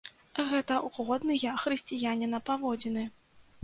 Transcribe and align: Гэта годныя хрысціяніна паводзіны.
Гэта 0.51 0.77
годныя 1.09 1.53
хрысціяніна 1.67 2.45
паводзіны. 2.53 3.11